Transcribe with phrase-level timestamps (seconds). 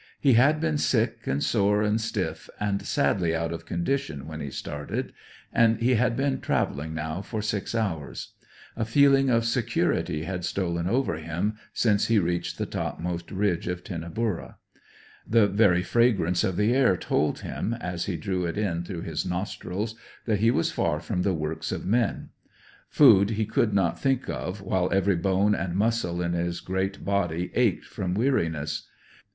[0.19, 4.49] He had been sick, and sore, and stiff, and sadly out of condition when he
[4.49, 5.13] started;
[5.53, 8.33] and he had been travelling now for six hours.
[8.75, 13.83] A feeling of security had stolen over him since he reached the topmost ridge of
[13.83, 14.55] Tinnaburra.
[15.27, 19.23] The very fragrance of the air told him, as he drew it in through his
[19.23, 19.93] nostrils,
[20.25, 22.29] that he was far from the works of men.
[22.89, 27.51] Food he could not think of while every bone and muscle in his great body
[27.53, 28.87] ached from weariness.